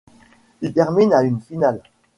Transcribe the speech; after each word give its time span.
Il 0.63 0.73
termine 0.73 1.13
à 1.13 1.21
une 1.21 1.39
finale. 1.39 1.79